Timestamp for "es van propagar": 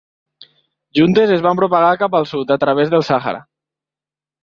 1.37-1.93